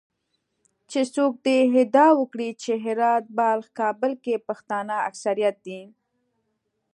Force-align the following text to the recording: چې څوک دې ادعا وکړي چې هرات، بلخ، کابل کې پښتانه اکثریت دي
چې 0.89 0.99
څوک 1.15 1.33
دې 1.45 1.57
ادعا 1.81 2.07
وکړي 2.19 2.49
چې 2.61 2.71
هرات، 2.83 3.23
بلخ، 3.37 3.65
کابل 3.79 4.11
کې 4.23 4.43
پښتانه 4.47 4.95
اکثریت 5.09 5.55
دي 5.65 5.81